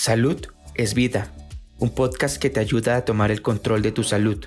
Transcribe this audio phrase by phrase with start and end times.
[0.00, 0.46] Salud
[0.76, 1.30] es vida,
[1.78, 4.46] un podcast que te ayuda a tomar el control de tu salud.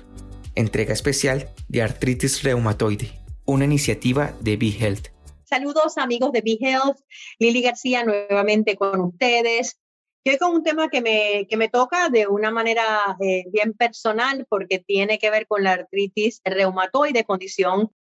[0.56, 3.12] Entrega especial de artritis reumatoide,
[3.44, 5.10] una iniciativa de BeHealth.
[5.44, 6.98] Saludos amigos de BeHealth,
[7.38, 9.78] Lili García nuevamente con ustedes.
[10.24, 14.46] Yo con un tema que me, que me toca de una manera eh, bien personal
[14.48, 17.92] porque tiene que ver con la artritis reumatoide, condición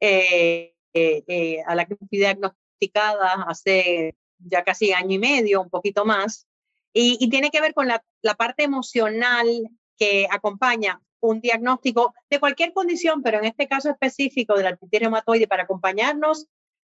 [0.00, 6.04] eh, eh, a la que fui diagnosticada hace ya casi año y medio, un poquito
[6.04, 6.46] más,
[6.92, 8.02] y, tiene que ver con la,
[8.36, 9.46] parte emocional
[9.96, 15.00] que acompaña un diagnóstico de cualquier condición, pero en este caso específico de la artritis
[15.00, 16.46] reumatoide, para acompañarnos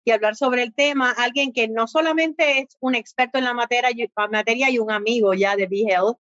[0.05, 3.89] y hablar sobre el tema, alguien que no solamente es un experto en la materia,
[4.29, 6.17] materia y un amigo ya de BeHealth,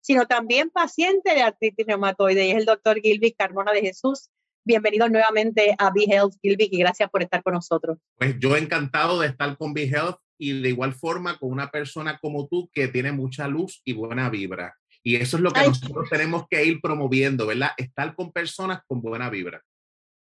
[0.00, 4.30] sino también paciente de artritis reumatoide, y es el doctor Gilby Carmona de Jesús.
[4.64, 7.98] Bienvenido nuevamente a BeHealth, Gilby, y gracias por estar con nosotros.
[8.16, 12.48] Pues yo encantado de estar con BeHealth y de igual forma con una persona como
[12.48, 14.74] tú que tiene mucha luz y buena vibra.
[15.02, 17.70] Y eso es lo que nosotros tenemos que ir promoviendo, ¿verdad?
[17.76, 19.62] Estar con personas con buena vibra.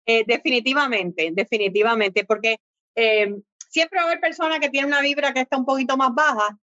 [0.06, 2.56] Eh, definitivamente, definitivamente, porque
[2.96, 3.34] eh,
[3.68, 6.58] siempre va a haber personas que tienen una vibra que está un poquito más baja,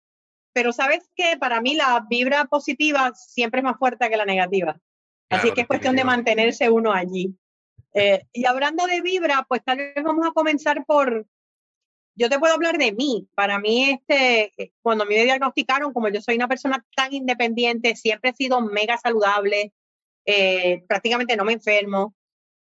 [0.52, 4.78] pero sabes que para mí la vibra positiva siempre es más fuerte que la negativa.
[5.30, 7.34] Así que es cuestión de mantenerse uno allí.
[7.94, 11.26] Eh, y hablando de vibra, pues tal vez vamos a comenzar por,
[12.14, 13.28] yo te puedo hablar de mí.
[13.34, 18.30] Para mí, este, eh, cuando me diagnosticaron, como yo soy una persona tan independiente, siempre
[18.30, 19.72] he sido mega saludable,
[20.26, 22.14] eh, prácticamente no me enfermo,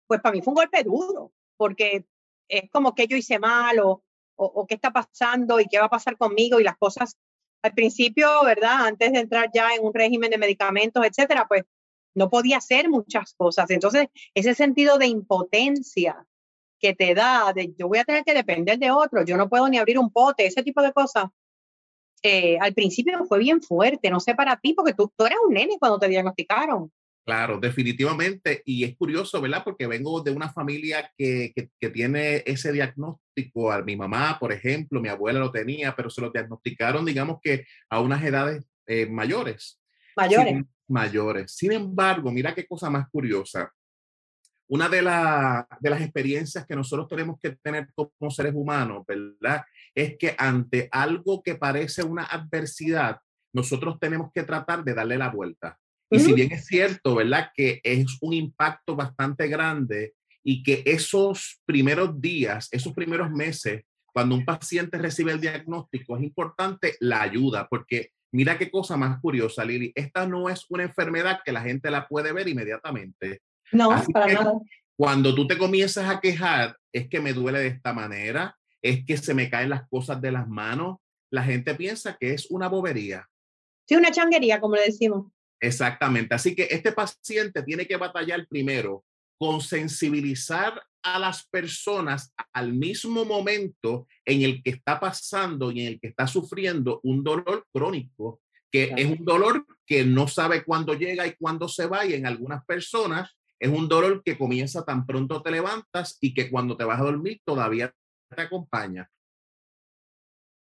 [0.07, 2.05] pues para mí fue un golpe duro, porque
[2.47, 4.03] es como que yo hice mal o,
[4.35, 7.17] o, qué está pasando y qué va a pasar conmigo y las cosas
[7.61, 8.87] al principio, ¿verdad?
[8.87, 11.63] Antes de entrar ya en un régimen de medicamentos, etcétera, pues
[12.15, 13.69] no podía hacer muchas cosas.
[13.69, 16.25] Entonces, ese sentido de impotencia
[16.81, 19.69] que te da de yo voy a tener que depender de otro, yo no puedo
[19.69, 21.25] ni abrir un pote, ese tipo de cosas.
[22.23, 25.53] Eh, al principio fue bien fuerte, no sé para ti, porque tú, tú eras un
[25.53, 26.91] nene cuando te diagnosticaron.
[27.23, 28.63] Claro, definitivamente.
[28.65, 29.63] Y es curioso, ¿verdad?
[29.63, 33.71] Porque vengo de una familia que, que, tiene ese diagnóstico.
[33.71, 37.65] A mi mamá, por ejemplo, mi abuela lo tenía, pero se lo diagnosticaron, digamos que
[37.89, 39.79] a unas edades eh, mayores.
[40.15, 40.63] Mayores.
[40.87, 41.51] mayores.
[41.53, 43.71] Sin embargo, mira qué cosa más curiosa
[44.71, 49.65] una de, de, las experiencias que nosotros tenemos que tener como seres humanos, ¿verdad?
[49.93, 53.17] Es que ante algo que parece una adversidad,
[53.53, 55.77] nosotros tenemos que tratar de darle la vuelta.
[56.09, 57.49] Y si bien es cierto, ¿verdad?
[57.53, 63.83] Que es un impacto bastante grande y que esos primeros días, esos primeros meses,
[64.13, 69.19] cuando un paciente recibe el diagnóstico, es importante la ayuda, porque mira qué cosa más
[69.19, 73.41] curiosa, Lili, esta no es una enfermedad que la gente la puede ver inmediatamente.
[73.71, 74.53] No, para nada.
[74.95, 79.17] Cuando tú te comienzas a quejar, es que me duele de esta manera, es que
[79.17, 80.97] se me caen las cosas de las manos,
[81.31, 83.27] la gente piensa que es una bobería.
[83.87, 85.31] Sí, una changuería, como le decimos.
[85.59, 86.35] Exactamente.
[86.35, 89.05] Así que este paciente tiene que batallar primero
[89.37, 95.87] con sensibilizar a las personas al mismo momento en el que está pasando y en
[95.87, 100.93] el que está sufriendo un dolor crónico, que es un dolor que no sabe cuándo
[100.93, 105.05] llega y cuándo se va y en algunas personas es un dolor que comienza tan
[105.05, 107.93] pronto te levantas y que cuando te vas a dormir todavía
[108.35, 109.07] te acompaña.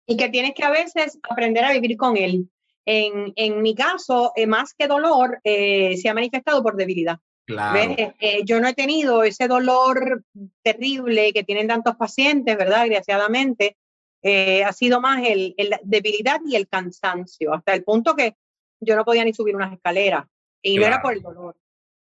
[0.06, 2.50] Y que tienes que a veces aprender a vivir con él.
[2.84, 7.20] En, en mi caso, eh, más que dolor, eh, se ha manifestado por debilidad.
[7.46, 7.94] Claro.
[7.96, 10.24] Eh, yo no he tenido ese dolor
[10.64, 12.82] terrible que tienen tantos pacientes, ¿verdad?
[12.82, 13.76] Desgraciadamente,
[14.22, 18.34] ha sido más el, el, debilidad y el cansancio, hasta el punto que
[18.80, 20.26] yo no podía ni subir unas escaleras.
[20.60, 21.56] Y no era por el dolor,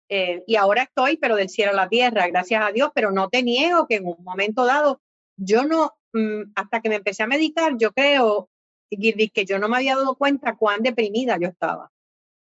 [0.09, 3.30] eh, y ahora estoy, pero del cielo a la tierra, gracias a Dios, pero no
[3.30, 5.02] te niego que en un momento dado,
[5.38, 8.50] yo no, mm, hasta que me empecé a meditar, yo creo,
[8.90, 11.92] que yo no me había dado cuenta cuán deprimida yo estaba.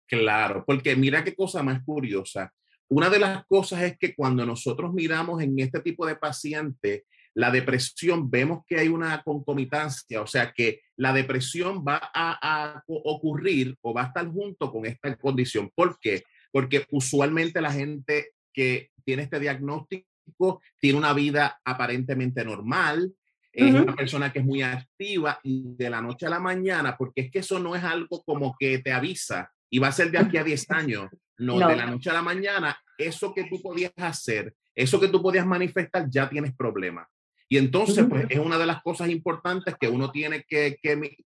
[0.07, 2.53] Claro, porque mira qué cosa más curiosa.
[2.89, 7.51] Una de las cosas es que cuando nosotros miramos en este tipo de paciente la
[7.51, 13.75] depresión, vemos que hay una concomitancia, o sea que la depresión va a, a ocurrir
[13.81, 15.71] o va a estar junto con esta condición.
[15.75, 16.23] ¿Por qué?
[16.55, 23.13] Porque usualmente la gente que tiene este diagnóstico tiene una vida aparentemente normal,
[23.53, 27.23] es una persona que es muy activa y de la noche a la mañana, porque
[27.23, 30.19] es que eso no es algo como que te avisa y va a ser de
[30.19, 31.09] aquí a 10 años,
[31.39, 35.21] no, de la noche a la mañana, eso que tú podías hacer, eso que tú
[35.21, 37.09] podías manifestar, ya tienes problemas.
[37.55, 40.77] Y entonces, pues es una de las cosas importantes que uno tiene que,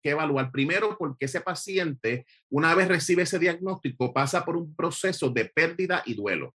[0.02, 0.52] evaluar.
[0.52, 6.02] Primero, porque ese paciente, una vez recibe ese diagnóstico, pasa por un proceso de pérdida
[6.04, 6.54] y duelo.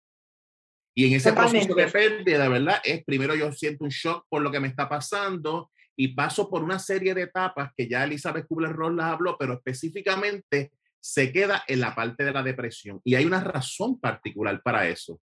[0.93, 2.81] Y en ese proceso de pérdida, ¿verdad?
[2.83, 6.65] Es primero yo siento un shock por lo que me está pasando y paso por
[6.65, 11.79] una serie de etapas que ya Elizabeth Kubler-Ross las habló, pero específicamente se queda en
[11.79, 13.01] la parte de la depresión.
[13.05, 15.21] Y hay una razón particular para eso.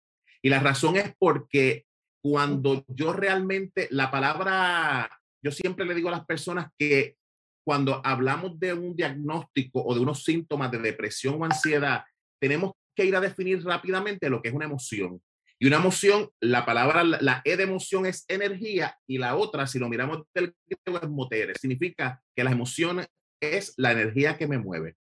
[0.41, 1.85] Y la razón es porque
[2.23, 5.11] cuando yo realmente, la palabra,
[5.43, 7.17] yo siempre le digo a las personas que
[7.65, 12.05] cuando hablamos de un diagnóstico o de unos síntomas de depresión o ansiedad,
[12.41, 15.21] tenemos que ir a definir rápidamente lo que es una emoción.
[15.63, 19.79] Y una emoción, la palabra, la E de emoción es energía y la otra, si
[19.79, 21.55] lo miramos del griego, es motere.
[21.55, 23.05] Significa que la emoción
[23.43, 24.97] es la energía que me mueve.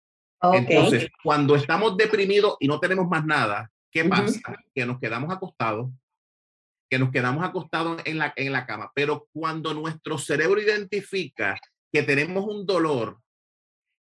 [0.43, 4.41] Entonces, cuando estamos deprimidos y no tenemos más nada, ¿qué pasa?
[4.75, 5.91] Que nos quedamos acostados,
[6.89, 8.93] que nos quedamos acostados en la, en la cama.
[8.95, 11.59] Pero cuando nuestro cerebro identifica
[11.93, 13.21] que tenemos un dolor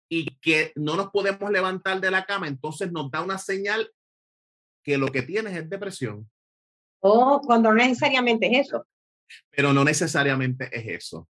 [0.08, 3.90] y que no nos podemos levantar de la cama, entonces nos da una señal
[4.84, 6.30] que lo que tienes es depresión.
[7.00, 8.86] Oh, cuando no necesariamente es eso.
[9.50, 11.28] Pero no necesariamente es eso.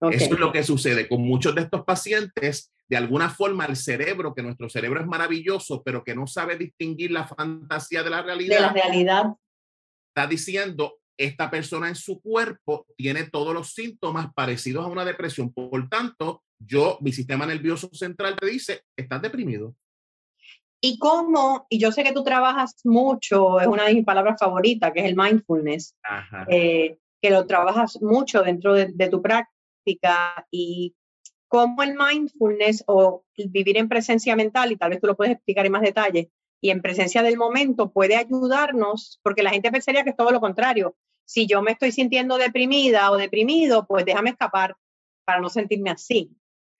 [0.00, 2.72] Eso es lo que sucede con muchos de estos pacientes.
[2.88, 7.10] De alguna forma, el cerebro, que nuestro cerebro es maravilloso, pero que no sabe distinguir
[7.10, 8.56] la fantasía de la realidad.
[8.56, 9.24] De la realidad.
[10.18, 15.52] Está diciendo, esta persona en su cuerpo tiene todos los síntomas parecidos a una depresión.
[15.52, 19.76] Por tanto, yo, mi sistema nervioso central te dice, estás deprimido.
[20.80, 24.90] Y cómo, y yo sé que tú trabajas mucho, es una de mis palabras favoritas,
[24.92, 25.94] que es el mindfulness,
[26.50, 30.96] eh, que lo trabajas mucho dentro de, tu práctica y
[31.46, 35.64] cómo el mindfulness o vivir en presencia mental, y tal vez tú lo puedes explicar
[35.64, 40.10] en más detalle, y en presencia del momento puede ayudarnos, porque la gente pensaría que
[40.10, 40.96] es todo lo contrario.
[41.24, 44.76] Si yo me estoy sintiendo deprimida o deprimido, pues déjame escapar
[45.24, 46.34] para no sentirme así.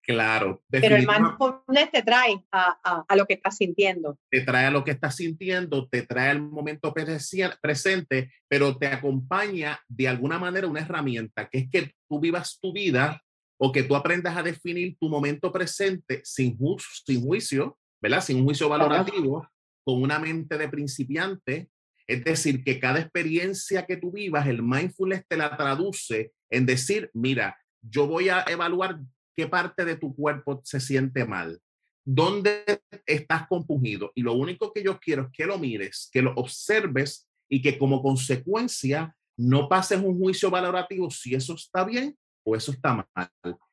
[0.08, 0.62] Claro.
[0.70, 4.18] Pero el mindfulness te trae a, a, lo que estás sintiendo.
[4.30, 9.78] Te trae a lo que estás sintiendo, te trae al momento presente, pero te acompaña
[9.86, 13.22] de alguna manera una herramienta, que es que tú vivas tu vida
[13.60, 16.56] o que tú aprendas a definir tu momento presente sin,
[17.04, 18.22] sin juicio, ¿verdad?
[18.22, 19.46] Sin un juicio valorativo,
[19.88, 21.70] con una mente de principiante.
[22.06, 27.10] Es decir, que cada experiencia que tú vivas, el mindfulness te la traduce en decir,
[27.14, 29.00] mira, yo voy a evaluar
[29.34, 31.58] qué parte de tu cuerpo se siente mal,
[32.04, 32.64] dónde
[33.06, 34.12] estás compungido.
[34.14, 37.78] Y lo único que yo quiero es que lo mires, que lo observes y que
[37.78, 42.14] como consecuencia no pases un juicio valorativo si eso está bien
[42.44, 43.30] o eso está mal.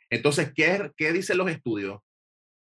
[0.09, 1.99] Entonces, ¿qué, qué dicen los estudios?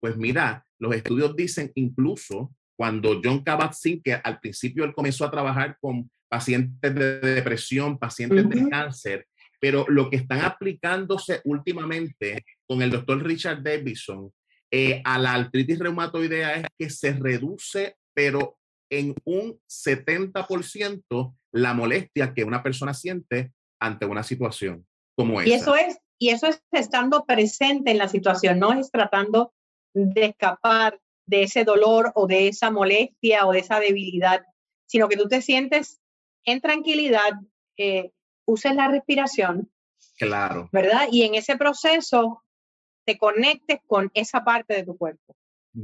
[0.01, 5.31] Pues mira, los estudios dicen incluso cuando John Kabat-Zinn, que al principio él comenzó a
[5.31, 9.27] trabajar con pacientes de depresión, pacientes de cáncer,
[9.59, 14.31] pero lo que están aplicándose últimamente con el doctor Richard Davidson
[14.71, 18.57] eh, a la artritis reumatoidea es que se reduce, pero
[18.89, 24.85] en un 70% la molestia que una persona siente ante una situación
[25.15, 25.49] como esa.
[25.49, 29.53] Y eso es, y eso es estando presente en la situación, no es tratando
[29.93, 34.45] de escapar de ese dolor o de esa molestia o de esa debilidad,
[34.85, 35.99] sino que tú te sientes
[36.45, 37.39] en tranquilidad,
[37.77, 38.11] eh,
[38.45, 39.71] uses la respiración.
[40.17, 40.69] Claro.
[40.71, 41.07] ¿Verdad?
[41.11, 42.43] Y en ese proceso
[43.05, 45.35] te conectes con esa parte de tu cuerpo.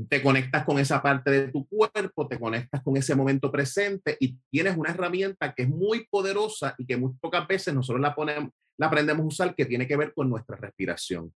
[0.08, 4.38] Te conectas con esa parte de tu cuerpo, te conectas con ese momento presente y
[4.50, 8.52] tienes una herramienta que es muy poderosa y que muy pocas veces nosotros la, ponemos,
[8.78, 11.34] la aprendemos a usar, que tiene que ver con nuestra respiración.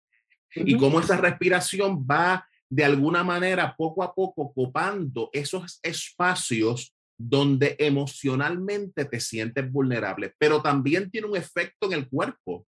[0.56, 7.76] Y cómo esa respiración va de alguna manera poco a poco copando esos espacios donde
[7.78, 12.66] emocionalmente te sientes vulnerable, pero también tiene un efecto en el cuerpo.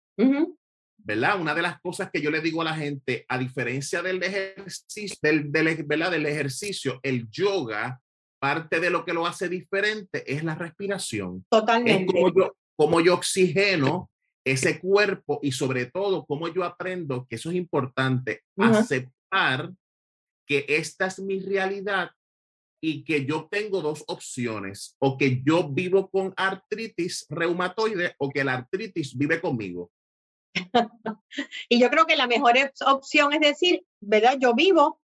[0.96, 1.38] ¿verdad?
[1.38, 5.18] Una de las cosas que yo le digo a la gente, a diferencia del ejercicio,
[5.20, 6.10] del, del, ¿verdad?
[6.10, 8.00] del ejercicio, el yoga,
[8.38, 11.44] parte de lo que lo hace diferente es la respiración.
[11.50, 12.04] Totalmente.
[12.04, 14.10] Es como yo, como yo oxigeno
[14.46, 19.70] ese cuerpo y sobre todo como yo aprendo, que eso es importante, aceptar
[20.50, 22.10] que esta es mi realidad
[22.82, 28.42] y que yo tengo dos opciones, o que yo vivo con artritis reumatoide o que
[28.42, 29.92] la artritis vive conmigo.
[31.68, 32.54] y yo creo que la mejor
[32.84, 34.38] opción es decir, ¿verdad?
[34.40, 35.00] Yo vivo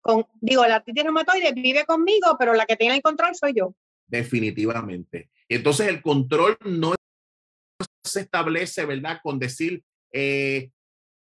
[0.00, 3.74] con, digo, la artritis reumatoide vive conmigo, pero la que tiene el control soy yo.
[4.06, 5.28] Definitivamente.
[5.50, 6.94] Entonces el control no
[8.02, 9.20] se establece, ¿verdad?
[9.22, 10.70] Con decir, eh,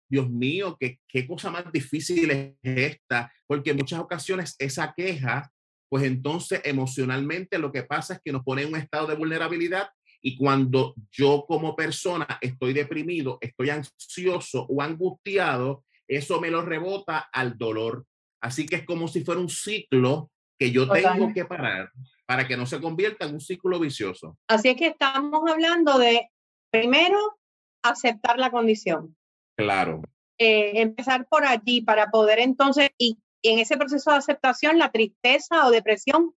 [0.08, 5.50] Dios mío, qué, qué cosa más difícil es esta, porque en muchas ocasiones esa queja,
[5.88, 9.88] pues entonces emocionalmente lo que pasa es que nos pone en un estado de vulnerabilidad
[10.20, 17.28] y cuando yo como persona estoy deprimido, estoy ansioso o angustiado, eso me lo rebota
[17.32, 18.04] al dolor.
[18.40, 21.90] Así que es como si fuera un ciclo que yo tengo que parar
[22.26, 24.36] para que no se convierta en un ciclo vicioso.
[24.48, 26.28] Así es que estamos hablando de,
[26.70, 27.38] primero,
[27.82, 29.16] aceptar la condición.
[29.58, 30.02] Claro.
[30.38, 35.66] Eh, empezar por allí para poder entonces, y en ese proceso de aceptación, la tristeza
[35.66, 36.32] o depresión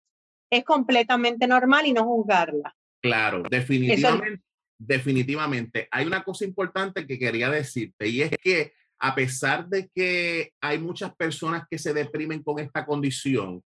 [0.50, 2.76] es completamente normal y no juzgarla.
[3.02, 4.44] Claro, definitivamente,
[4.78, 5.88] definitivamente.
[5.92, 10.80] Hay una cosa importante que quería decirte y es que a pesar de que hay
[10.80, 13.64] muchas personas que se deprimen con esta condición,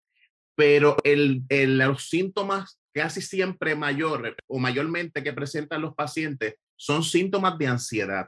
[0.56, 7.58] pero el, los síntomas casi siempre mayores o mayormente que presentan los pacientes son síntomas
[7.58, 8.28] de ansiedad.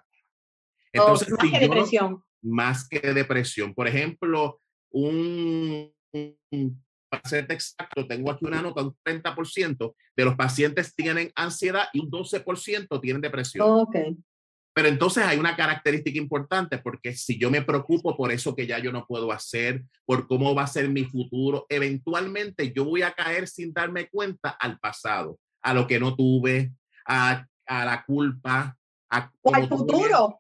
[0.98, 2.24] Entonces, más que depresión.
[2.42, 3.74] más que depresión.
[3.74, 4.62] Por ejemplo,
[4.92, 5.92] un,
[7.10, 12.00] para ser exacto, tengo aquí una nota, un 30% de los pacientes tienen ansiedad y
[12.00, 13.68] un 12% tienen depresión.
[13.70, 14.16] Okay.
[14.76, 18.78] Pero entonces hay una característica importante porque si yo me preocupo por eso que ya
[18.80, 23.14] yo no puedo hacer, por cómo va a ser mi futuro, eventualmente yo voy a
[23.14, 26.74] caer sin darme cuenta al pasado, a lo que no tuve,
[27.08, 28.78] a, a la culpa,
[29.10, 30.38] a, o al futuro,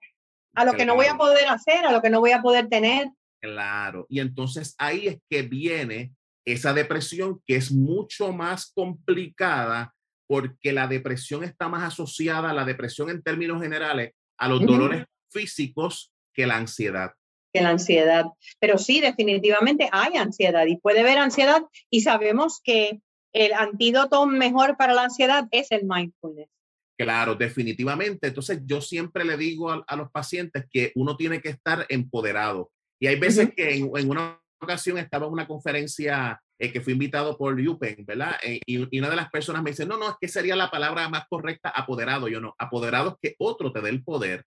[0.55, 2.67] a lo que no voy a poder hacer, a lo que no voy a poder
[2.67, 3.09] tener.
[3.41, 6.13] Claro, y entonces ahí es que viene
[6.45, 9.93] esa depresión que es mucho más complicada
[10.27, 15.05] porque la depresión está más asociada a la depresión en términos generales a los dolores
[15.31, 17.11] físicos que la ansiedad.
[17.53, 18.25] Que la ansiedad.
[18.59, 22.99] Pero sí, definitivamente hay ansiedad y puede haber ansiedad y sabemos que
[23.33, 26.49] el antídoto mejor para la ansiedad es el mindfulness.
[26.97, 28.27] Claro, definitivamente.
[28.27, 32.71] Entonces yo siempre le digo a, los pacientes que uno tiene que estar empoderado.
[32.99, 37.37] Y hay veces que en, una ocasión estaba en una conferencia eh, que fui invitado
[37.37, 38.37] por UPenn, ¿verdad?
[38.41, 41.09] Eh, y, una de las personas me dice, no, no, es que sería la palabra
[41.09, 42.29] más correcta, apoderado.
[42.29, 44.45] Yo no, apoderado es que otro te dé el poder.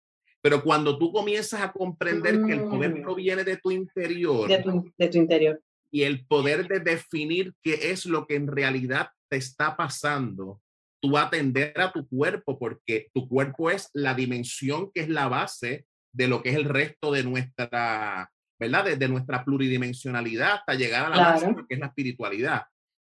[0.42, 3.02] Pero cuando tú comienzas a comprender que el poder mm.
[3.02, 4.48] proviene de tu interior.
[4.48, 5.60] De tu, de tu interior.
[5.92, 10.62] Y el poder de definir qué es lo que en realidad te está pasando,
[11.00, 15.86] tú atender a tu cuerpo, porque tu cuerpo es la dimensión que es la base
[16.12, 18.84] de lo que es el resto de nuestra, ¿verdad?
[18.84, 22.62] Desde nuestra pluridimensionalidad hasta llegar a la base, que es la espiritualidad.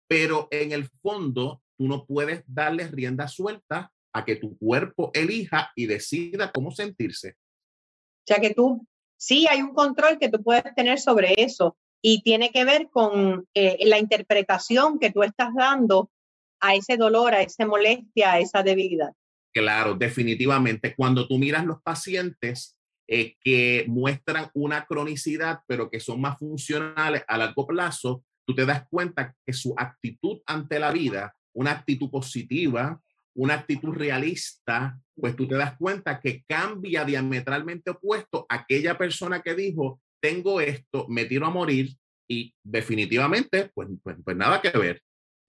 [0.08, 5.72] Pero en el fondo, tú no puedes darle rienda suelta a que tu cuerpo elija
[5.76, 7.30] y decida cómo sentirse.
[7.30, 8.86] O sea que tú,
[9.18, 13.48] sí hay un control que tú puedes tener sobre eso y tiene que ver con
[13.54, 16.12] eh, la interpretación que tú estás dando
[16.62, 19.12] a ese dolor, a esa molestia, a esa debilidad.
[19.54, 20.96] Claro, definitivamente.
[20.96, 22.78] Cuando tú miras los pacientes
[23.08, 28.66] eh, que muestran una cronicidad, pero que son más funcionales a largo plazo, tú te
[28.66, 33.02] das cuenta que su actitud ante la vida, una actitud positiva,
[33.34, 39.42] una actitud realista, pues tú te das cuenta que cambia diametralmente opuesto a aquella persona
[39.42, 41.90] que dijo, tengo esto, me tiro a morir
[42.30, 45.02] y definitivamente, pues, pues, pues nada que ver.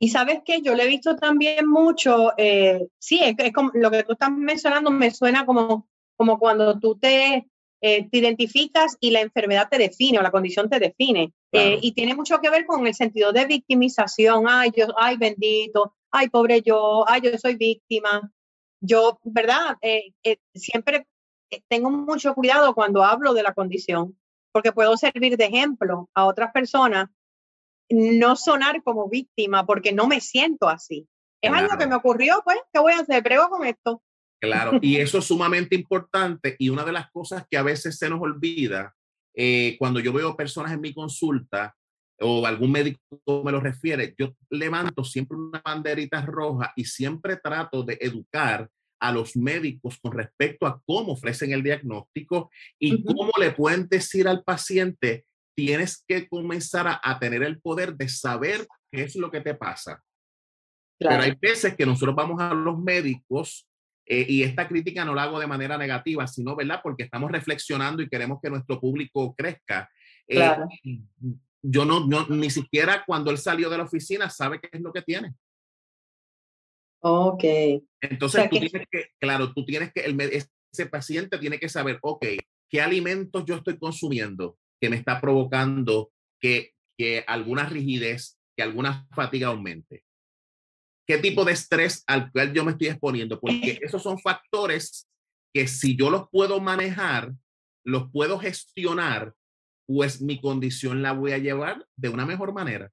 [0.02, 4.02] Y sabes que yo le he visto también mucho, eh, sí, es, como lo que
[4.02, 7.48] tú estás mencionando me suena como, como cuando tú te,
[7.80, 11.32] eh, te identificas y la enfermedad te define o la condición te define.
[11.52, 14.46] Eh, y tiene mucho que ver con el sentido de victimización.
[14.48, 18.28] Ay, yo, ay, bendito, ay, pobre yo, ay, yo soy víctima.
[18.80, 19.78] Yo, ¿verdad?
[20.52, 21.06] siempre
[21.68, 24.18] tengo mucho cuidado cuando hablo de la condición,
[24.50, 27.08] porque puedo servir de ejemplo a otras personas
[27.92, 31.06] no sonar como víctima porque no me siento así.
[31.40, 33.22] Es algo que me ocurrió, pues, ¿qué voy a hacer?
[33.22, 34.02] Prego con esto.
[34.40, 38.10] Claro, y eso es sumamente importante y una de las cosas que a veces se
[38.10, 38.94] nos olvida
[39.34, 41.74] eh, cuando yo veo personas en mi consulta
[42.20, 43.00] o algún médico
[43.44, 48.68] me lo refiere, yo levanto siempre una banderita roja y siempre trato de educar
[49.00, 54.28] a los médicos con respecto a cómo ofrecen el diagnóstico y cómo le pueden decir
[54.28, 59.40] al paciente tienes que comenzar a, tener el poder de saber qué es lo que
[59.40, 60.02] te pasa.
[60.98, 63.68] Pero hay veces que nosotros vamos a los médicos
[64.06, 66.80] eh, y esta crítica no la hago de manera negativa, sino, ¿verdad?
[66.82, 69.90] Porque estamos reflexionando y queremos que nuestro público crezca.
[70.28, 70.56] Eh,
[71.62, 74.92] yo no, no, ni siquiera cuando él salió de la oficina sabe qué es lo
[74.92, 75.34] que tiene.
[77.00, 77.44] Ok.
[78.00, 82.24] Entonces, tú tienes que, claro, tú tienes que, el, ese paciente tiene que saber, ok,
[82.68, 84.56] ¿qué alimentos yo estoy consumiendo?
[84.82, 86.10] Que me está provocando
[86.40, 90.04] que, que alguna rigidez, que alguna fatiga aumente.
[91.06, 93.38] ¿Qué tipo de estrés al cual yo me estoy exponiendo?
[93.38, 95.08] Porque esos son factores
[95.54, 97.32] que si yo los puedo manejar,
[97.84, 99.34] los puedo gestionar,
[99.86, 102.90] pues mi condición la voy a llevar de una mejor manera.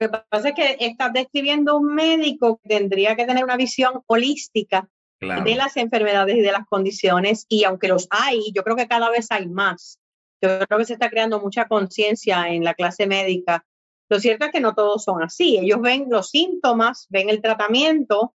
[0.00, 4.02] Lo que pasa es que estás describiendo un médico que tendría que tener una visión
[4.06, 4.88] holística
[5.20, 9.10] de las enfermedades y de las condiciones, y aunque los hay, yo creo que cada
[9.10, 10.00] vez hay más.
[10.42, 13.64] Yo creo que se está creando mucha conciencia en la clase médica.
[14.08, 15.58] Lo cierto es que no todos son así.
[15.58, 18.34] Ellos ven los síntomas, ven el tratamiento,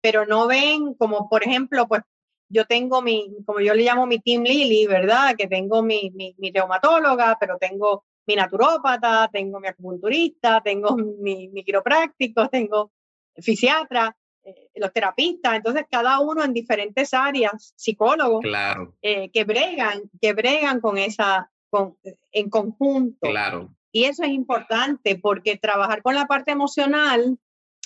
[0.00, 2.02] pero no ven como, por ejemplo, pues
[2.48, 5.34] yo tengo mi, como yo le llamo mi team Lily, ¿verdad?
[5.36, 11.48] Que tengo mi, mi, mi reumatóloga, pero tengo mi naturópata, tengo mi acupunturista, tengo mi,
[11.48, 12.92] mi quiropráctico, tengo
[13.36, 18.94] fisiatra, eh, los terapistas, entonces cada uno en diferentes áreas, psicólogos, claro.
[19.02, 21.96] Eh, que bregan, que bregan con esa, con,
[22.32, 23.28] en conjunto.
[23.28, 23.74] Claro.
[23.92, 27.38] Y eso es importante porque trabajar con la parte emocional,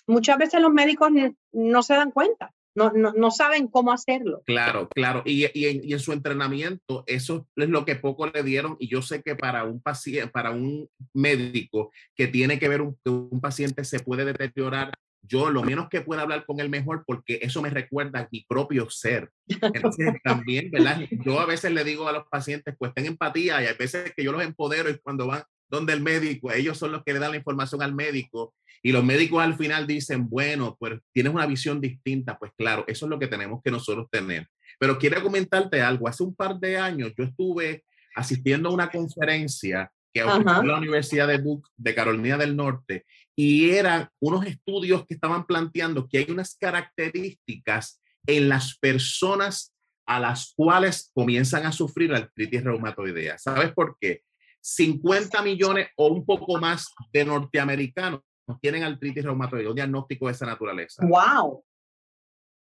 [0.07, 1.11] muchas veces los médicos
[1.53, 4.43] no se dan cuenta no, no, no, saben cómo hacerlo.
[4.47, 5.23] Claro, claro.
[5.25, 8.77] Y, y, en, y, en, su entrenamiento, eso es lo que poco le dieron.
[8.79, 12.97] Y yo sé que para un paciente, para un médico que tiene que ver un,
[13.05, 17.39] un paciente se puede deteriorar, yo lo menos que pueda hablar con él mejor, porque
[17.43, 19.31] eso me recuerda a mi propio ser.
[19.47, 21.01] Entonces, también, ¿verdad?
[21.25, 24.25] Yo a veces le digo a los pacientes, pues ten empatía y hay veces que
[24.25, 27.31] yo los empodero y cuando van donde el médico, ellos son los que le dan
[27.31, 31.81] la información al médico y los médicos al final dicen, bueno, pues tienes una visión
[31.81, 34.49] distinta, pues claro, eso es lo que tenemos que nosotros tener.
[34.79, 37.85] Pero quiero comentarte algo, hace un par de años yo estuve
[38.17, 43.05] asistiendo a una conferencia que ofreció la Universidad de Duke de Carolina del Norte
[43.37, 49.75] y eran unos estudios que estaban planteando que hay unas características en las personas
[50.07, 53.39] a las cuales comienzan a sufrir artritis reumatoidea.
[53.39, 54.23] ¿Sabes por qué?
[54.61, 58.21] 50 millones o un poco más de norteamericanos
[58.61, 61.07] tienen artritis reumatoide, un diagnóstico de esa naturaleza.
[61.07, 61.65] ¡Wow!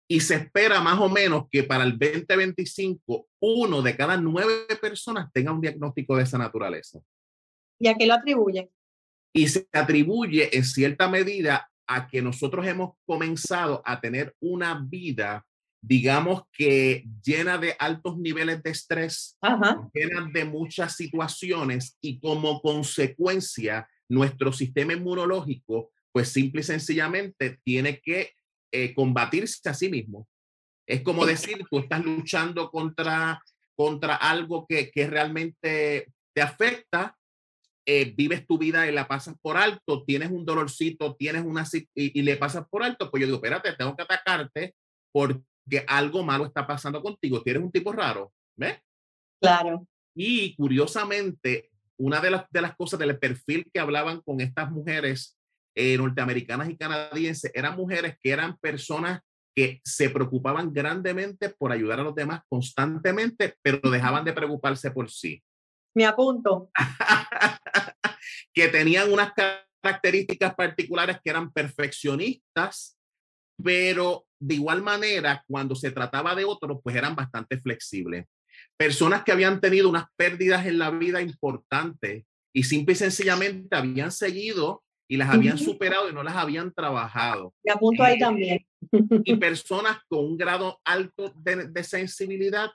[0.06, 5.32] Y se espera más o menos que para el 2025 uno de cada nueve personas
[5.32, 7.00] tenga un diagnóstico de esa naturaleza.
[7.84, 8.70] ¿Y a qué lo atribuye?
[9.34, 15.44] Y se atribuye en cierta medida a que nosotros hemos comenzado a tener una vida
[15.86, 19.38] digamos que llena de altos niveles de estrés,
[19.92, 28.00] llena de muchas situaciones y como consecuencia nuestro sistema inmunológico, pues simple y sencillamente tiene
[28.00, 28.32] que
[28.72, 30.26] eh, combatirse a sí mismo.
[30.86, 33.42] Es como decir, tú estás luchando contra,
[33.76, 37.14] contra algo que, que realmente te afecta,
[37.86, 42.18] eh, vives tu vida y la pasas por alto, tienes un dolorcito, tienes una y,
[42.18, 44.74] y, le pasas por alto, pues yo digo, espérate, tengo que atacarte
[45.12, 47.42] porque que algo malo está pasando contigo.
[47.42, 48.78] Tienes un tipo raro, ¿ves?
[49.40, 49.86] Claro.
[50.14, 55.38] Y curiosamente, una de las, de las cosas del perfil que hablaban con estas mujeres
[55.74, 59.20] eh, norteamericanas y canadienses eran mujeres que eran personas
[59.56, 65.10] que se preocupaban grandemente por ayudar a los demás constantemente, pero dejaban de preocuparse por
[65.10, 65.42] sí.
[65.94, 66.70] Me apunto.
[68.54, 72.98] que tenían unas características particulares que eran perfeccionistas,
[73.62, 78.26] pero de igual manera, cuando se trataba de otros, pues eran bastante flexibles.
[78.76, 84.12] Personas que habían tenido unas pérdidas en la vida importantes y simple y sencillamente habían
[84.12, 87.54] seguido y las habían superado y no las habían trabajado.
[87.62, 88.66] Y apunto ahí eh, también.
[89.24, 92.70] y personas con un grado alto de, de sensibilidad.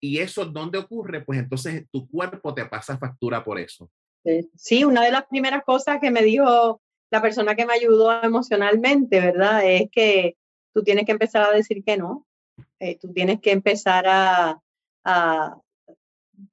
[0.00, 1.24] Y eso, ¿dónde ocurre?
[1.24, 3.90] Pues entonces tu cuerpo te pasa factura por eso.
[4.56, 6.80] Sí, una de las primeras cosas que me dijo
[7.10, 9.64] la persona que me ayudó emocionalmente, ¿verdad?
[9.64, 10.36] Es que
[10.74, 12.26] tú tienes que empezar a decir que no.
[12.80, 14.60] Eh, tú tienes que empezar a,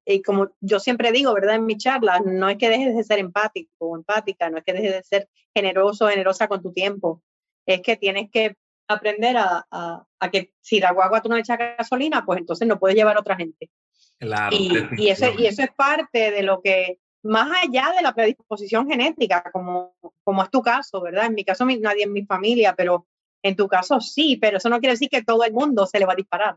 [0.04, 1.56] y como yo siempre digo, ¿verdad?
[1.56, 4.72] En mi charla, no es que dejes de ser empático o empática, no es que
[4.72, 7.22] dejes de ser generoso o generosa con tu tiempo,
[7.66, 8.56] es que tienes que
[8.88, 12.96] aprender a, a, que si la guagua tú no echas gasolina, pues entonces no puedes
[12.96, 13.70] llevar a otra gente.
[14.18, 14.56] Claro.
[14.56, 18.88] Y, y, eso, y eso es parte de lo que más allá de la predisposición
[18.88, 21.26] genética, como, como es tu caso, ¿verdad?
[21.26, 23.06] En mi caso, nadie en mi familia, pero
[23.42, 26.06] en tu caso sí, pero eso no quiere decir que todo el mundo se le
[26.06, 26.56] va a disparar.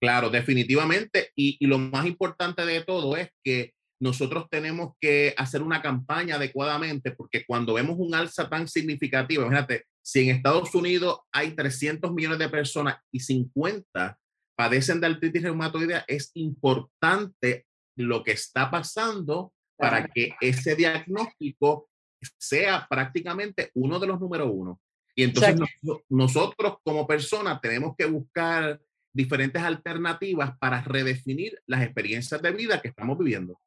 [0.00, 1.30] Claro, definitivamente.
[1.34, 6.34] Y, y lo más importante de todo es que nosotros tenemos que hacer una campaña
[6.34, 12.12] adecuadamente, porque cuando vemos un alza tan significativa, fíjate, si en Estados Unidos hay 300
[12.12, 14.18] millones de personas y 50
[14.54, 17.64] padecen de artritis reumatoidea, es importante
[17.96, 21.88] lo que está pasando para que ese diagnóstico
[22.38, 24.82] sea prácticamente uno de los número uno.
[25.16, 25.56] Y entonces
[26.10, 28.78] nosotros como personas tenemos que buscar
[29.14, 33.58] diferentes alternativas para redefinir las experiencias de vida que estamos viviendo.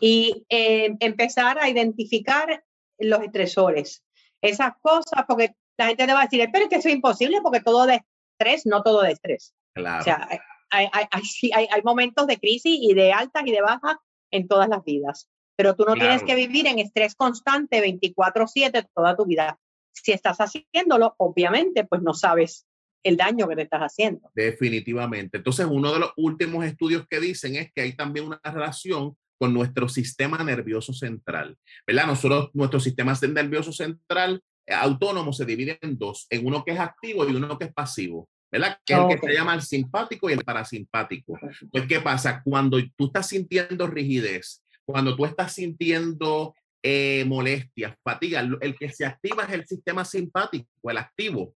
[0.00, 2.64] Y eh, empezar a identificar
[2.98, 4.04] los estresores,
[4.42, 7.40] esas cosas, porque la gente te va a decir, pero es que eso es imposible
[7.42, 8.02] porque todo de
[8.38, 9.54] estrés, no todo de estrés.
[9.74, 10.00] Claro.
[10.00, 10.28] O sea,
[10.70, 11.06] hay, hay,
[11.54, 13.96] hay, hay momentos de crisis y de altas y de bajas
[14.30, 19.16] en todas las vidas pero tú no tienes que vivir en estrés constante 24/7 toda
[19.16, 19.58] tu vida.
[19.92, 22.66] Si estás haciéndolo, obviamente, pues no sabes
[23.02, 24.30] el daño que te estás haciendo.
[24.34, 25.38] Definitivamente.
[25.38, 29.52] Entonces, uno de los últimos estudios que dicen es que hay también una relación con
[29.52, 31.56] nuestro sistema nervioso central.
[31.86, 32.06] ¿Verdad?
[32.06, 36.80] Nosotros, nuestro sistema nervioso central eh, autónomo se divide en dos, en uno que es
[36.80, 38.28] activo y uno que es pasivo.
[38.50, 38.78] ¿verdad?
[38.84, 41.38] Que es el que se llama el simpático y el parasimpático.
[41.70, 42.42] Pues, ¿qué pasa?
[42.42, 49.04] Cuando tú estás sintiendo rigidez, cuando tú estás sintiendo eh, molestias, fatiga, el que se
[49.04, 51.54] activa es el sistema simpático, el activo.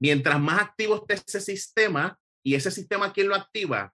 [0.00, 3.92] Mientras más activo esté ese sistema, y ese sistema, ¿quién lo activa?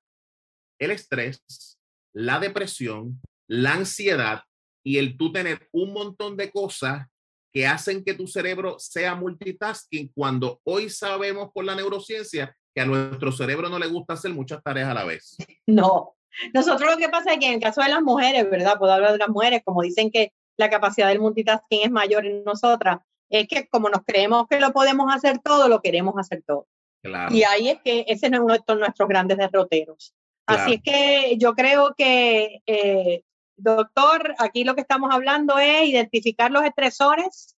[0.78, 1.80] El estrés,
[2.12, 4.42] la depresión, la ansiedad
[4.84, 7.06] y el tú tener un montón de cosas
[7.52, 12.86] que hacen que tu cerebro sea multitasking cuando hoy sabemos por la neurociencia que a
[12.86, 15.36] nuestro cerebro no le gusta hacer muchas tareas a la vez.
[15.66, 16.16] No,
[16.54, 18.78] nosotros lo que pasa es que en el caso de las mujeres, ¿verdad?
[18.78, 22.42] Puedo hablar de las mujeres, como dicen que la capacidad del multitasking es mayor en
[22.42, 22.98] nosotras,
[23.30, 26.66] es que como nos creemos que lo podemos hacer todo, lo queremos hacer todo.
[27.02, 27.34] Claro.
[27.34, 30.14] Y ahí es que ese es uno de nuestros grandes derroteros.
[30.46, 33.22] Así es que yo creo que eh,
[33.56, 37.56] doctor, aquí lo que estamos hablando es identificar los estresores.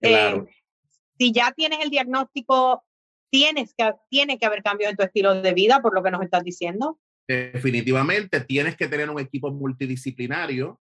[0.00, 0.44] Eh,
[1.18, 2.84] si ya tienes el diagnóstico,
[3.30, 6.22] tienes que, tiene que haber cambios en tu estilo de vida, por lo que nos
[6.22, 6.98] estás diciendo.
[7.28, 10.80] Definitivamente, tienes que tener un equipo multidisciplinario.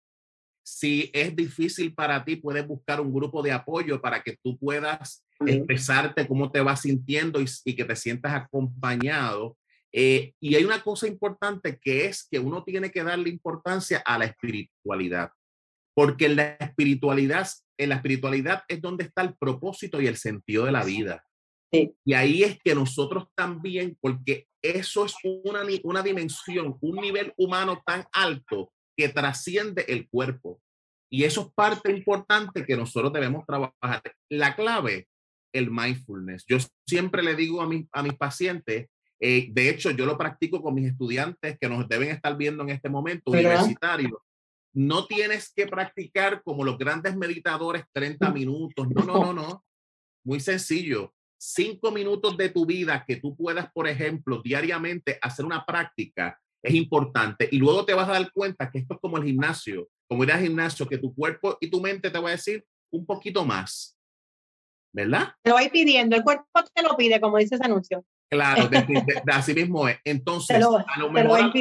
[0.64, 5.26] Si es difícil para ti, puedes buscar un grupo de apoyo para que tú puedas
[5.46, 9.58] expresarte cómo te vas sintiendo y, y que te sientas acompañado
[9.94, 14.18] eh, y hay una cosa importante que es que uno tiene que darle importancia a
[14.18, 15.32] la espiritualidad,
[15.94, 20.66] porque en la espiritualidad, en la espiritualidad es donde está el propósito y el sentido
[20.66, 21.26] de la vida.
[21.74, 27.82] Y ahí es que nosotros también, porque eso es una, una dimensión, un nivel humano
[27.86, 30.62] tan alto que trasciende el cuerpo.
[31.10, 34.02] Y eso es parte importante que nosotros debemos trabajar.
[34.30, 35.08] La clave,
[35.54, 36.46] el mindfulness.
[36.48, 38.90] Yo siempre le digo a, mi, a mis pacientes
[39.24, 42.70] eh, de hecho, yo lo practico con mis estudiantes que nos deben estar viendo en
[42.70, 44.18] este momento, universitarios.
[44.74, 48.34] No tienes que practicar como los grandes meditadores 30 mm.
[48.34, 48.88] minutos.
[48.90, 49.66] No, no, no, no.
[50.26, 51.14] Muy sencillo.
[51.40, 56.74] Cinco minutos de tu vida que tú puedas, por ejemplo, diariamente hacer una práctica es
[56.74, 57.48] importante.
[57.52, 60.32] Y luego te vas a dar cuenta que esto es como el gimnasio, como ir
[60.32, 63.98] al gimnasio, que tu cuerpo y tu mente te va a decir un poquito más.
[64.94, 65.34] ¿Verdad?
[65.44, 68.04] Te lo voy pidiendo, el cuerpo te lo pide, como dice ese anuncio.
[68.32, 68.70] Claro,
[69.34, 69.98] así mismo es.
[70.06, 70.60] Entonces, a,
[71.00, 71.52] lo mejor,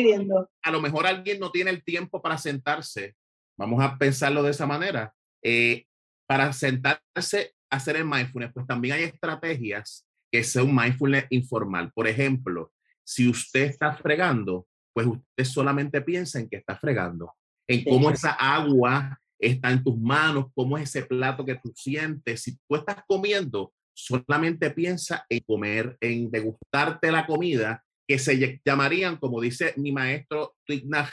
[0.63, 3.17] a lo mejor alguien no tiene el tiempo para sentarse,
[3.59, 5.87] vamos a pensarlo de esa manera, eh,
[6.29, 11.91] para sentarse a hacer el mindfulness, pues también hay estrategias que sea un mindfulness informal.
[11.93, 17.35] Por ejemplo, si usted está fregando, pues usted solamente piensa en que está fregando,
[17.67, 22.43] en cómo esa agua está en tus manos, cómo es ese plato que tú sientes.
[22.43, 29.17] Si tú estás comiendo, solamente piensa en comer, en degustarte la comida, que se llamarían,
[29.19, 30.57] como dice mi maestro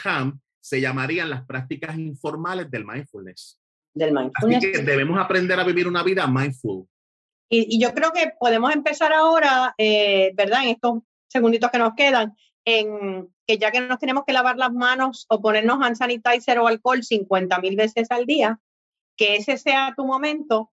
[0.03, 3.59] Ham, se llamarían las prácticas informales del mindfulness.
[3.93, 4.57] Del mindfulness.
[4.57, 6.87] Así que debemos aprender a vivir una vida mindful.
[7.49, 10.63] Y, yo creo que podemos empezar ahora, eh, ¿verdad?
[10.63, 12.35] En estos segunditos que nos quedan,
[12.65, 16.67] en que ya que nos tenemos que lavar las manos o ponernos hand sanitizer o
[16.67, 18.59] alcohol 50 mil veces al día,
[19.15, 20.71] que ese sea tu momento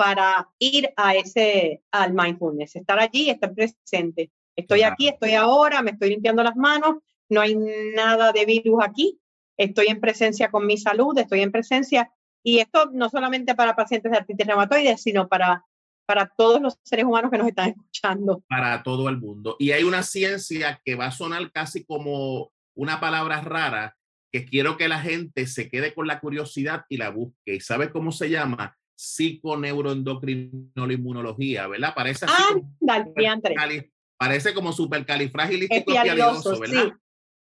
[0.00, 4.30] para ir a ese, al mindfulness, estar allí, estar presente.
[4.56, 9.20] Estoy aquí, estoy ahora, me estoy limpiando las manos, no hay nada de virus aquí,
[9.58, 12.10] estoy en presencia con mi salud, estoy en presencia.
[12.42, 15.66] Y esto no solamente para pacientes de artritis reumatoide, sino para,
[16.06, 18.42] para todos los seres humanos que nos están escuchando.
[18.48, 19.56] Para todo el mundo.
[19.58, 23.98] Y hay una ciencia que va a sonar casi como una palabra rara,
[24.32, 27.56] que quiero que la gente se quede con la curiosidad y la busque.
[27.56, 28.78] ¿Y sabe cómo se llama?
[29.00, 31.94] Psiconeuroendocrinología, ¿verdad?
[31.94, 32.76] Parece así ah, como,
[34.18, 36.42] parece como supercalifragilístico ¿verdad?
[36.84, 36.92] Sí.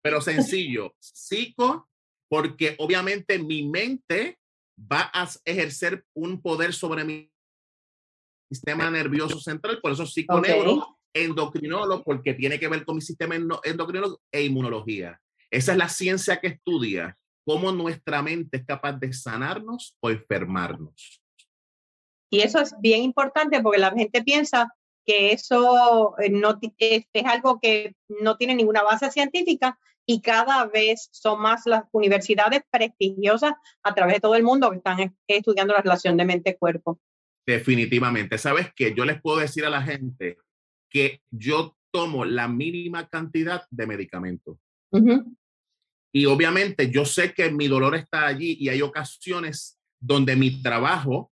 [0.01, 1.89] Pero sencillo, psico,
[2.29, 4.39] porque obviamente mi mente
[4.79, 7.29] va a ejercer un poder sobre mi
[8.49, 14.21] sistema nervioso central, por eso psiconeuro, endocrinólogo, porque tiene que ver con mi sistema endocrinólogo
[14.31, 15.19] e inmunología.
[15.51, 21.21] Esa es la ciencia que estudia cómo nuestra mente es capaz de sanarnos o enfermarnos.
[22.29, 24.73] Y eso es bien importante porque la gente piensa
[25.05, 31.09] que eso eh, no, es, algo que no tiene ninguna base científica y cada vez
[31.11, 35.81] son más las universidades prestigiosas a través de todo el mundo que están estudiando la
[35.81, 36.99] relación de mente-cuerpo.
[37.45, 38.37] Definitivamente.
[38.37, 40.37] Sabes que yo les puedo decir a la gente
[40.89, 44.57] que yo tomo la mínima cantidad de medicamentos.
[46.11, 51.31] Y obviamente yo sé que mi dolor está allí y hay ocasiones donde mi trabajo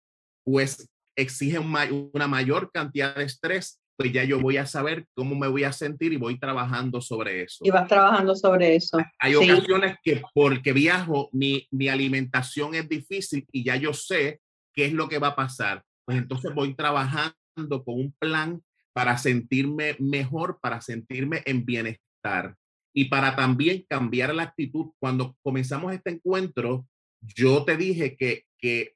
[0.44, 5.48] pues exige una mayor cantidad de estrés, pues ya yo voy a saber cómo me
[5.48, 7.59] voy a sentir y voy trabajando sobre eso.
[7.62, 8.98] Y vas trabajando sobre eso.
[9.18, 14.40] Hay ocasiones que porque viajo, mi, mi alimentación es difícil y ya yo sé
[14.74, 15.85] qué es lo que va a pasar.
[16.05, 22.57] Pues entonces voy trabajando con un plan para sentirme mejor, para sentirme en bienestar
[22.94, 24.92] y para también cambiar la actitud.
[24.98, 26.87] Cuando comenzamos este encuentro,
[27.20, 28.94] yo te dije que, que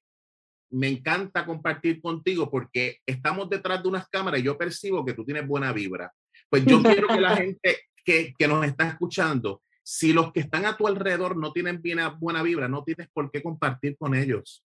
[0.71, 5.25] me encanta compartir contigo porque estamos detrás de unas cámaras y yo percibo que tú
[5.25, 6.13] tienes buena vibra.
[6.49, 10.67] Pues yo quiero que la gente que, que nos está escuchando, si los que están
[10.67, 14.65] a tu alrededor no tienen bien, buena vibra, no tienes por qué compartir con ellos.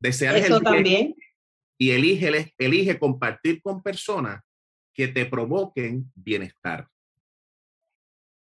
[0.00, 1.14] Desearles Eso también.
[1.78, 4.40] Y elige, elige compartir con personas
[4.94, 6.86] que te provoquen bienestar.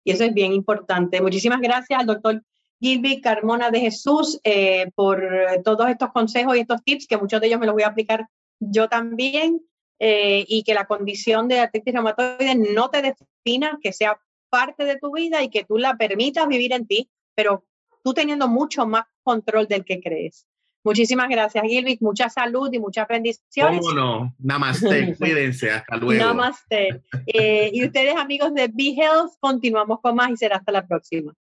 [0.04, 1.20] Y eso es bien importante.
[1.20, 2.40] Muchísimas gracias al doctor
[2.80, 5.22] Gilby Carmona de Jesús eh, por
[5.64, 8.26] todos estos consejos y estos tips, que muchos de ellos me los voy a aplicar
[8.60, 9.62] yo también,
[9.98, 14.98] eh, y que la condición de artritis reumatoide no te defina, que sea parte de
[14.98, 17.64] tu vida y que tú la permitas vivir en ti, pero
[18.04, 20.46] tú teniendo mucho más control del que crees.
[20.84, 21.98] Muchísimas gracias, Gilby.
[22.00, 23.80] Mucha salud y muchas bendiciones.
[23.80, 24.34] ¿Cómo no?
[24.38, 25.16] Namaste.
[25.18, 25.70] Cuídense.
[25.70, 26.24] Hasta luego.
[26.24, 27.02] Namaste.
[27.26, 31.34] Eh, y ustedes, amigos de Be Health, continuamos con más y será hasta la próxima.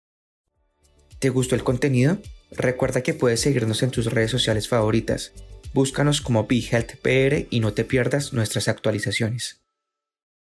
[1.24, 2.18] ¿Te gustó el contenido?
[2.50, 5.32] Recuerda que puedes seguirnos en tus redes sociales favoritas.
[5.72, 9.63] Búscanos como Be Health PR y no te pierdas nuestras actualizaciones.